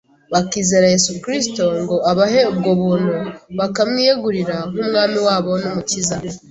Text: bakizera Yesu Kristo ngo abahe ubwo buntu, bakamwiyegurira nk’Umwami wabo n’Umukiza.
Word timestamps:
bakizera 0.33 0.85
Yesu 0.93 1.11
Kristo 1.23 1.63
ngo 1.81 1.95
abahe 2.11 2.41
ubwo 2.51 2.71
buntu, 2.81 3.13
bakamwiyegurira 3.57 4.55
nk’Umwami 4.71 5.19
wabo 5.27 5.51
n’Umukiza. 5.61 6.15